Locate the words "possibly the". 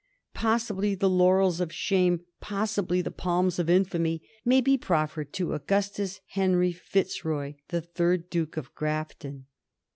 0.33-1.07, 2.39-3.11